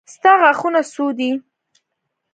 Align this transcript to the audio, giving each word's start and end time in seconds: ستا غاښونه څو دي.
ستا 0.13 0.31
غاښونه 0.41 0.81
څو 0.93 1.05
دي. 1.17 1.31